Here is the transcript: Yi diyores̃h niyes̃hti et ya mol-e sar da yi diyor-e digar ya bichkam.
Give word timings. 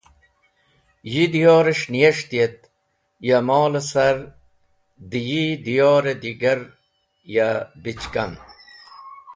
Yi 1.13 1.23
diyores̃h 1.33 1.85
niyes̃hti 1.91 2.37
et 2.45 2.57
ya 3.27 3.37
mol-e 3.47 3.81
sar 3.91 4.17
da 5.09 5.19
yi 5.29 5.43
diyor-e 5.65 6.13
digar 6.21 6.59
ya 7.35 7.47
bichkam. 7.83 8.31